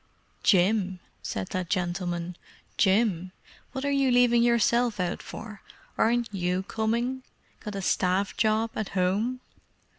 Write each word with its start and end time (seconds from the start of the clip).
"Jim?" 0.41 0.99
said 1.21 1.49
that 1.49 1.69
gentleman. 1.69 2.35
"Jim? 2.75 3.31
What 3.71 3.85
are 3.85 3.91
you 3.91 4.09
leaving 4.09 4.41
yourself 4.41 4.99
out 4.99 5.21
for? 5.21 5.61
Aren't 5.95 6.33
you 6.33 6.63
coming? 6.63 7.21
Got 7.59 7.75
a 7.75 7.83
Staff 7.83 8.35
job 8.35 8.71
at 8.75 8.89
home?" 8.97 9.41